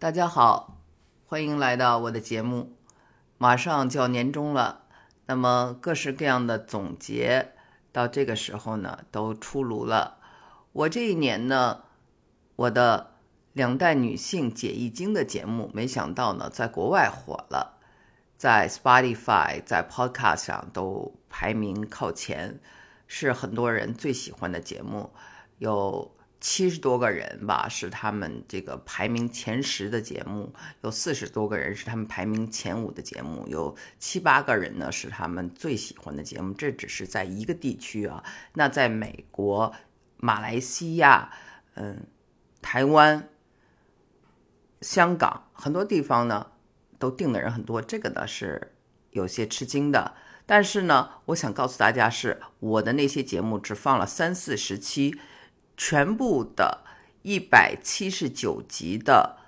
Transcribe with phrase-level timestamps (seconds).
[0.00, 0.78] 大家好，
[1.26, 2.74] 欢迎来到我的节目。
[3.36, 4.86] 马上就要年终了，
[5.26, 7.52] 那么各式各样的总结
[7.92, 10.16] 到这个时候呢都出炉了。
[10.72, 11.82] 我这一年呢，
[12.56, 13.18] 我的
[13.52, 17.78] 两代女性解易经的节目，没想到呢在国外火了，
[18.38, 22.58] 在 Spotify、在 Podcast 上都排名靠前，
[23.06, 25.12] 是很多人最喜欢的节目，
[25.58, 26.16] 有。
[26.40, 30.50] 七十多个人吧，是他们这个排名前十的节目；
[30.80, 36.54] 有四十多个人是他们排名前五的节目；有七八个人呢是他们最喜欢的节目。
[36.54, 39.74] 这只是在一个地区啊，那在美国、
[40.16, 41.30] 马来西亚、
[41.74, 42.06] 嗯、
[42.62, 43.28] 台湾、
[44.80, 46.52] 香港很多地方呢，
[46.98, 47.82] 都定的人很多。
[47.82, 48.72] 这个呢是
[49.10, 50.14] 有些吃惊的，
[50.46, 55.20] 但是呢，我想告诉大家，是我的那些节目只放了三四十期。
[55.82, 56.80] 全部的
[57.22, 59.38] 一百七十九集的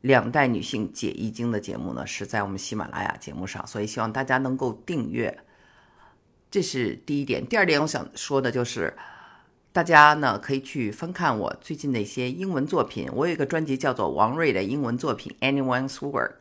[0.00, 5.44] 两代女性解易经的节目呢，是在我们喜马拉雅节目上，所以希望大家能够订阅。
[6.50, 7.46] 这是第一点。
[7.46, 8.96] 第二点，我想说的就是，
[9.74, 13.10] 大家呢可以去翻看我最近的一些英文作品。
[13.12, 16.38] 我有一个专辑叫做王瑞的英文作品《Anyone's Work》，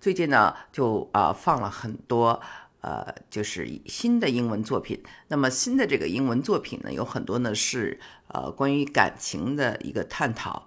[0.00, 2.40] 最近呢就啊放了很多。
[2.82, 5.02] 呃，就是新的英文作品。
[5.28, 10.66] 那么新的这个英文作品呢，有很多呢是呃关于感情的一个探讨。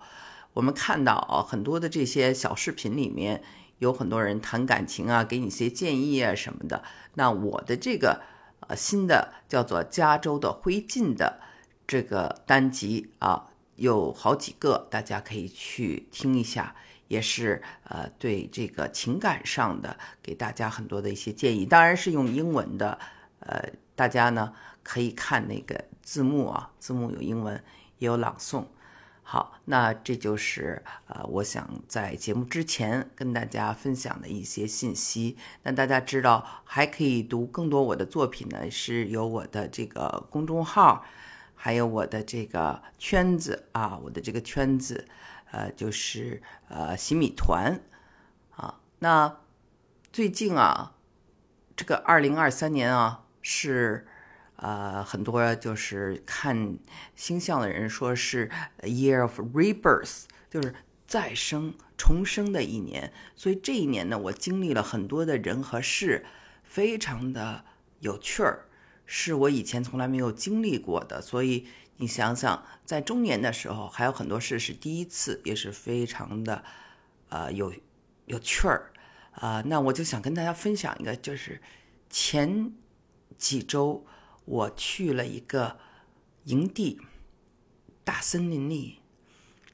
[0.54, 3.44] 我们看到啊，很多的这些小视频里面
[3.80, 6.84] 有很多人谈感情啊，给你一些建议啊什么的。
[7.16, 8.22] 那我的这个
[8.62, 11.42] 呃新的叫做《加州的灰烬》的
[11.86, 16.76] 这个单集啊，有好几个，大家可以去听一下。
[17.08, 22.98] 也是呃，对这个情感上的给大家很多的一些建议，当然是用英文的，
[23.40, 23.64] 呃，
[23.96, 27.64] 大家呢可以看那个字幕啊，字幕有英文
[28.00, 28.66] 也有朗诵。
[29.28, 35.36] 好，那这就是呃，我想在节目之前跟大家分享的一些信息。
[35.64, 41.04] 那大家知道还可以读更多我的作品呢，是有我的这个公众号，
[41.56, 45.08] 还有我的这个圈子啊，我的这个圈子。
[45.52, 47.82] 呃，就是呃，洗米团
[48.52, 48.80] 啊。
[49.00, 49.38] 那
[50.12, 50.96] 最近啊，
[51.76, 54.08] 这个二零二三年啊，是
[54.56, 56.78] 呃很多就是看
[57.16, 58.50] 星象的人说是
[58.82, 60.74] year of rebirth，就是
[61.06, 63.12] 再生、重生的一年。
[63.36, 66.26] 所以这一年呢，我经历了很多的人和事，
[66.64, 67.66] 非常的
[68.00, 68.66] 有趣儿，
[69.06, 71.22] 是我以前从来没有经历过的。
[71.22, 71.68] 所以。
[71.98, 76.62] 你想想，在中年的时候，还有很多事是第一次，也是非常的，
[77.30, 77.74] 呃，有
[78.26, 78.92] 有趣儿
[79.32, 79.64] 啊。
[79.68, 81.62] 那我就想跟大家分享一个，就是
[82.10, 82.74] 前
[83.38, 84.06] 几周
[84.44, 85.80] 我去了一个
[86.44, 87.00] 营地，
[88.04, 89.00] 大森林里。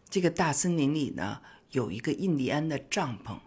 [0.08, 1.41] 这个大森林里呢，
[1.72, 3.40] 有一个印第安的帐篷。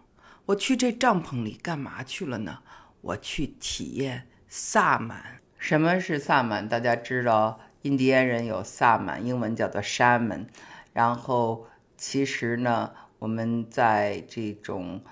[0.47, 2.61] 我去这帐篷里干嘛去了呢？
[2.99, 5.39] 我去体验萨满。
[5.57, 6.67] 什么是萨满？
[6.67, 7.59] 大家知道。
[7.81, 10.47] 印第安人有萨满，英文叫做 shaman。
[10.91, 15.03] 然后，其实呢，我们在这种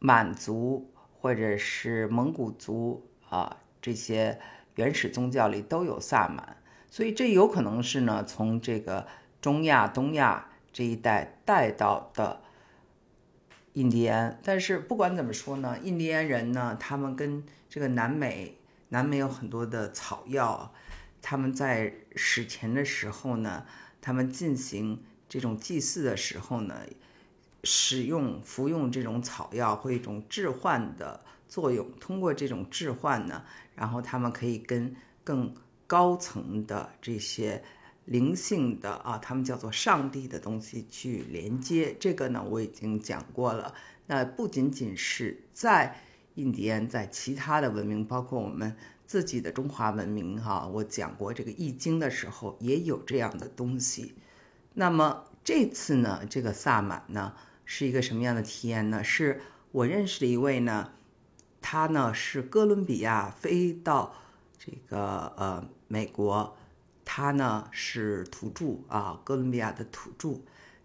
[0.00, 0.90] 满族
[1.20, 4.40] 或者是蒙古族啊这些
[4.74, 6.56] 原始宗教里都有萨满，
[6.90, 9.06] 所以这有可能是呢从这个
[9.40, 12.40] 中亚、东亚这一带带到的
[13.74, 14.40] 印第安。
[14.42, 20.72] 但是不管怎么说呢，印第安人呢，他们跟这个南美，南美有很多的草药。
[21.20, 23.66] 他们在史前的时候呢，
[24.00, 26.74] 他们进行这种祭祀的时候呢，
[27.64, 31.90] 使用服用这种草药会一种致幻的作用。
[31.98, 33.42] 通过这种致幻呢，
[33.74, 34.94] 然后他们可以跟
[35.24, 35.52] 更
[35.88, 37.64] 高层的这些
[38.04, 41.96] 灵性的啊，他们叫做上帝的东西去连接。
[41.98, 43.74] 这个呢，我已经讲过了。
[44.06, 46.00] 那不仅仅是在
[46.36, 48.74] 印第安，在其他的文明，包括我们。
[49.08, 54.16] 自己的中华文明，哈，我讲过这个《易经》的时候也有这样的东西。
[54.74, 57.32] 那么这次呢，这个萨满呢
[57.64, 59.04] 是一个什么样的体验呢？
[59.04, 59.40] 是
[59.70, 60.90] 我认识的一位呢，
[61.62, 64.12] 他呢是哥伦比亚飞到
[64.58, 66.56] 这个呃美国，
[67.04, 70.40] 他呢是土著啊，哥伦比亚的土著，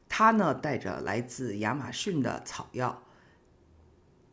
[0.07, 3.01] 他呢带着来自亚马逊的草药。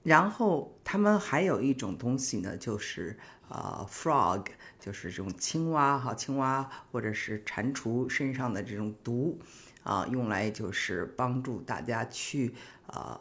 [0.04, 3.18] 然后他们还有一种东西呢，就是
[3.50, 4.46] 呃，frog，
[4.80, 9.38] 就是这种青蛙哈，青蛙或者是蟾蜍身上的这种毒，
[9.82, 12.54] 啊，用来就是帮助大家去
[12.86, 13.20] 呃，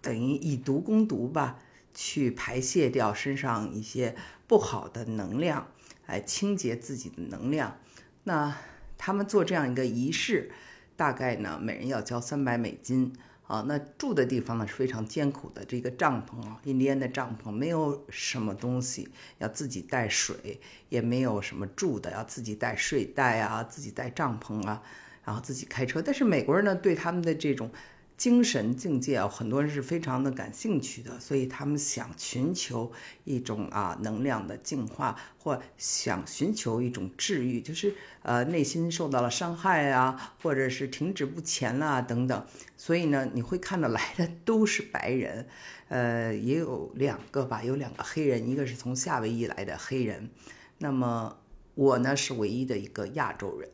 [0.00, 1.58] 等于以毒攻毒吧，
[1.92, 4.16] 去排泄掉身上一些
[4.46, 5.68] 不好的能量，
[6.06, 7.76] 来清洁自己的能量。
[8.24, 8.56] 那
[8.96, 10.50] 他们做这样一个仪式，
[10.96, 13.12] 大概呢，每人要交三百美金。
[13.46, 19.08] 啊，那住的地方呢是非常艰苦的，这个帐篷啊，印第安的帐篷没有什么东西，
[19.38, 24.82] 要自己带水，也没有什么住的，要自己带睡袋啊，自己带帐篷啊，
[25.24, 26.02] 然后自己开车。
[26.02, 27.70] 但是美国人呢，对他们的这种。
[28.16, 32.90] 精神境界啊，很多人是非常的感兴趣的，所以他们想寻求
[33.24, 42.46] 一种啊能量的净化，或想寻求一种治愈，就是呃内心受到了伤害啊，或者是停止不前啦等等。
[42.78, 45.46] 所以呢，你会看到来的都是白人，
[45.88, 50.30] 呃，也有两个吧，有两个黑人，一个是从夏威夷来的黑人，
[50.78, 51.36] 那么
[51.74, 53.68] 我呢是唯一的一个亚洲人，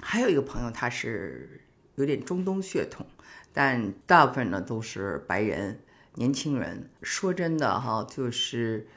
[0.00, 1.60] 还有一个朋友他是。
[1.94, 3.06] 有点中东血统，
[3.52, 5.80] 但大部分呢都是白人
[6.14, 6.88] 年轻人。
[7.02, 8.88] 说真的哈，就是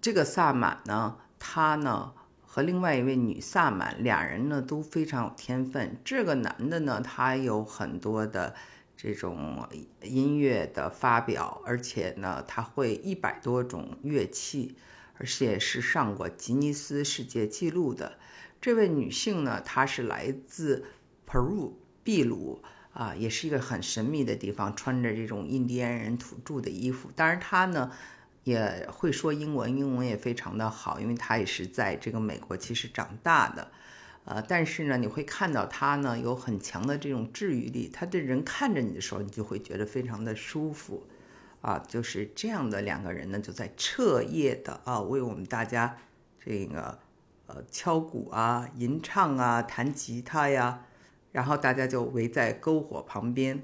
[0.00, 5.98] 这个萨满呢，他呢和另外一位女萨满，俩人呢都非常有天分。
[6.04, 8.54] 这个男的呢，他有很多的
[8.96, 9.68] 这种
[10.02, 14.76] 音乐的发表，而且呢他会一百多种乐器，
[15.18, 18.18] 而且是上过吉尼斯世界纪录的。
[18.60, 20.84] 这位女性呢，她是来自
[21.26, 21.72] Peru。
[22.04, 22.62] 秘鲁
[22.92, 27.10] 啊，也是一个很神秘的地方，穿着这种印第安人土著的衣服。
[27.16, 27.90] 当然，他呢
[28.44, 33.70] 也会说英文，英文也非常的好，因为他也是在这个美国其实长大的。
[34.24, 41.06] 呃，但是呢，你会看到他呢有很强的这种治愈力，他的人看着你的时候，你就会觉得非常的舒服
[41.60, 41.82] 啊。
[41.88, 45.96] 就是这样的两个人呢，就在彻夜的啊为我们大家
[46.44, 46.98] 这个
[47.46, 50.84] 呃敲鼓啊、吟唱啊、弹吉他呀。
[51.32, 53.62] 然后大家就围在篝火旁边，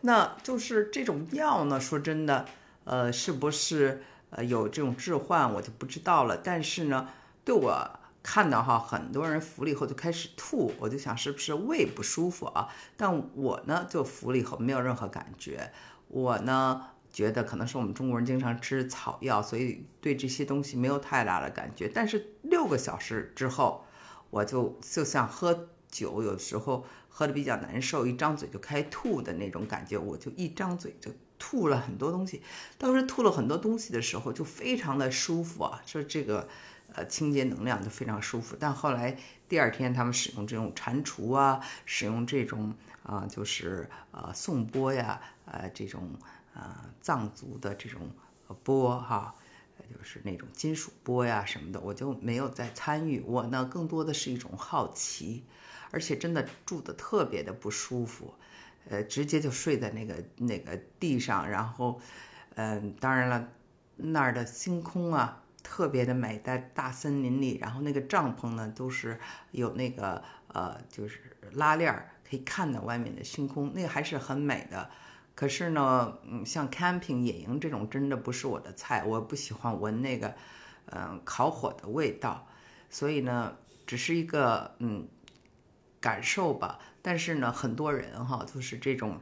[0.00, 1.78] 那就是这种药呢。
[1.78, 2.46] 说真的，
[2.84, 6.36] 呃，是不是呃有这种置换，我就不知道了。
[6.36, 7.08] 但是呢，
[7.44, 7.90] 对我
[8.22, 12.68] 看到哈，很多人服了以后就开始吐，我就想是不是胃不舒服啊？
[12.96, 15.70] 但我呢，就服了以后没有任何感觉。
[16.08, 21.90] 我呢，觉得可能是我们中国人经常吃草药，所以对这些东西没有太大的感觉。
[21.92, 23.84] 但是六个小时之后，
[24.30, 26.84] 我就就像喝酒，有时候。
[27.14, 32.40] 喝的比较难受，一张嘴就开吐的那种感觉，我就一张嘴就吐了很多东西。
[32.78, 36.48] 当时吐了很多东西的时候，就非常的舒服啊，说这个
[36.94, 38.56] 呃清洁能量就非常舒服。
[38.58, 39.14] 但后来
[39.46, 42.72] 第二天他们使用这种蟾蜍啊，使用这种
[43.02, 46.14] 啊就是呃颂钵呀，呃这种
[46.54, 48.10] 呃藏族的这种
[48.64, 49.34] 钵哈，
[50.02, 53.20] 是那种金属波呀什么的，我就没有再参与。
[53.20, 55.44] 我呢更多的是一种好奇。
[55.94, 58.32] 而且真的住的特别的不舒服，
[58.88, 62.00] 呃，直接就睡在那个那个地上，然后，
[62.54, 63.50] 嗯，当然了，
[63.96, 69.20] 那儿的星空啊，特别的美，在大森林里，然后那个帐篷呢，都是
[69.50, 74.88] 有那个呃，就是拉链儿，可以看到外面的星空，那个还是很美的。
[75.34, 80.34] 可是呢，嗯，像 camping 野营这种，真的不是我的菜，我不喜欢闻那个，
[80.86, 82.46] 嗯，烤火的味道，
[82.90, 83.56] 所以呢，
[83.86, 85.08] 只是一个嗯。
[86.00, 89.20] 感受吧，但是呢，很多人哈，就是这种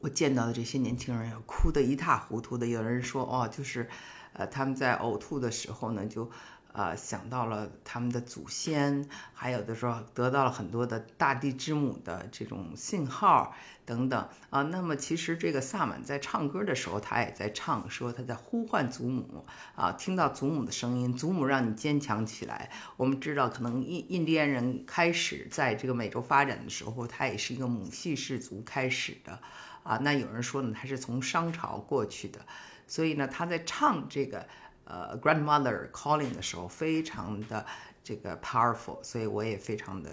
[0.00, 2.66] 我见到的这些年轻人，哭得一塌糊涂的。
[2.66, 3.88] 有人说，哦，就是，
[4.32, 6.28] 呃，他们在呕吐的时候呢，就。
[6.74, 13.54] 呃，想到了他们的祖先，还有的时候得到了很多的大地之母的这种信号
[13.86, 14.62] 等等啊。
[14.62, 22.68] 那么其实这个萨满在唱歌的时候，他也在唱，说他在呼唤祖母啊，听到祖母的声音，祖母让你坚强起来。
[22.96, 29.38] 我们知道，可能印印第安人开始在这个美洲发展的时候，他也是一个母系氏族开始的
[29.84, 29.98] 啊。
[29.98, 32.40] 那有人说呢，他是从商朝过去的，
[32.88, 34.48] 所以呢，他在唱这个。
[34.84, 37.64] 呃，grandmother calling 的时候非常的
[38.02, 40.10] 这个 powerful，所以我也非常的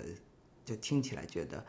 [0.64, 1.66] 就听起来觉得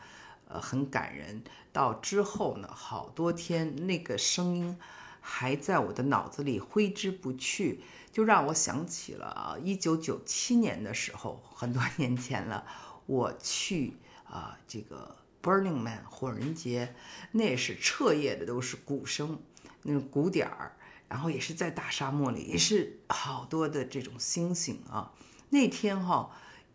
[0.47, 1.43] 呃很感人。
[1.71, 4.77] 到之后呢，好多天那个声音
[5.19, 7.81] 还在我的脑子里挥之不去，
[8.11, 12.65] 就让我想起了啊，一九九七年的时候，很多年前了，
[13.05, 16.95] 我去啊这个 Burning Man 火人节，
[17.31, 19.41] 那是彻夜的都是鼓声，
[19.81, 20.77] 那种鼓点儿。
[21.13, 25.13] 然后也是在大沙漠里，也是好多的这种星星啊。
[25.51, 26.31] 那天哈，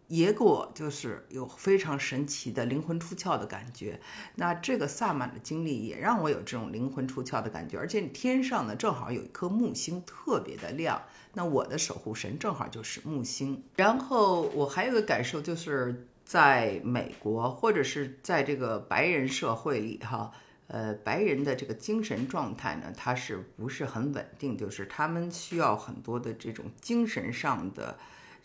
[0.06, 4.00] 也给我就是有非常神奇的灵魂出窍的感觉。
[4.36, 7.76] 那这个萨满的经历也让我有这种灵魂出窍的感觉。
[7.76, 11.02] 而且你天上呢，正好有一颗木星，特别的亮。
[11.34, 13.64] 那我的守护神正好就是木星。
[13.74, 20.30] 然后我还有个感受，就是在美国或者是在这个白人社会里哈。
[20.68, 24.54] 呃，白人的这个精神状态呢，他是不是很稳定？
[24.54, 27.98] 就是他们需要很多的这种精神上的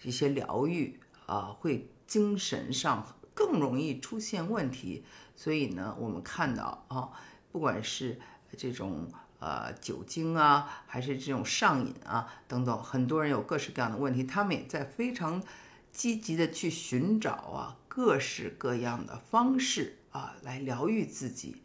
[0.03, 5.03] 一些疗愈啊，会精神上更容易出现问题。
[5.35, 7.11] 所以呢，我们看到啊，
[7.51, 8.17] 不管是
[8.55, 15.43] 这种呃酒精啊，还是这种上瘾啊等等，很多人有各式各样的问题，他们也在非常
[15.91, 21.57] 积极的去寻找啊各式各样的方式啊来疗愈自己。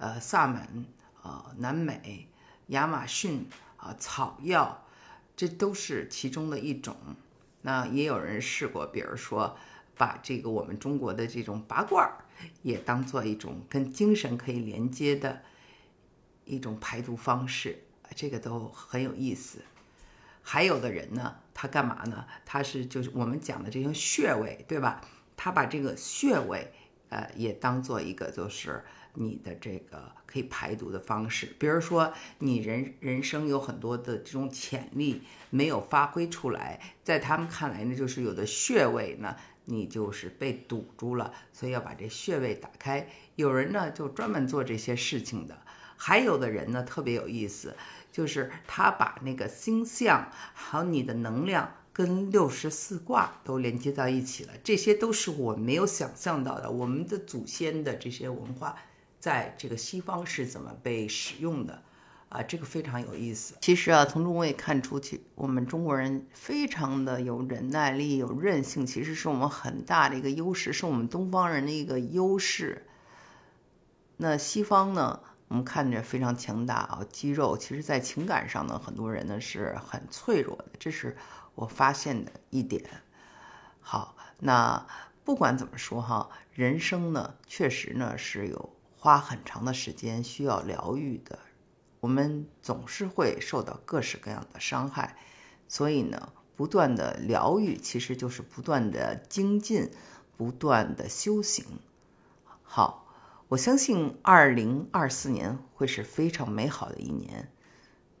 [0.00, 0.66] 呃，萨满
[1.22, 2.26] 啊，南美、
[2.68, 4.86] 亚马逊啊，草药，
[5.36, 6.96] 这都是其中的一种。
[7.60, 9.58] 那也有人试过，比如说
[9.98, 12.24] 把这个我们中国的这种拔罐儿，
[12.62, 15.42] 也当做一种跟精神可以连接的
[16.46, 17.84] 一种排毒方式，
[18.16, 19.58] 这个都很有意思。
[20.40, 22.26] 还有的人呢，他干嘛呢？
[22.46, 25.02] 他是就是我们讲的这些穴位，对吧？
[25.36, 26.72] 他把这个穴位，
[27.10, 28.82] 呃，也当做一个就是。
[29.14, 43.08] 你的这个可以排毒的方式，比如说你人人生有很多的这种潜力没有发挥出来，在他们看来呢，就是有的穴位呢，你就是被堵住了，所以要把这穴位打开。
[43.34, 45.58] 有人呢就专门做这些事情的，
[45.96, 47.74] 还有的人呢特别有意思，
[48.12, 58.76] 就是他把那个星象还有你的能量跟六十四卦都连接到一起了，这些都是我没有想象到的，我们的祖先的这些文化。
[59.20, 61.82] 在这个西方是怎么被使用的
[62.30, 62.42] 啊？
[62.42, 63.54] 这个非常有意思。
[63.60, 72.86] 其实啊，从中我也看出，去我们中国人非常的有忍耐力、有韧性，其实是我们很大的一个优势，是我们东方人的一个优势。
[74.16, 77.58] 那西方呢，我们看着非常强大啊，肌肉。
[77.58, 81.14] 其实，在情感上呢，很多人呢是很脆弱的，这是
[81.54, 82.82] 我发现的一点。
[83.80, 84.86] 好，那
[85.24, 88.76] 不管怎么说哈，人生呢，确实呢是有。
[89.02, 91.38] 花很长的时间需要疗愈的，
[92.00, 95.16] 我们总是会受到各式各样的伤害，
[95.66, 99.90] 所以呢，不断的疗愈其实就是不断的精进，
[100.36, 101.64] 不断的修行。
[102.62, 103.06] 好，
[103.48, 107.50] 我相信二零二四年会是非常美好的一年。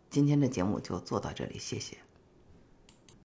[0.08, 1.98] 今天的节目就做到这里，谢谢。